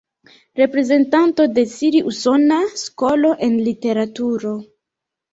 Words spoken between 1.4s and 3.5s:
de siri-usona skolo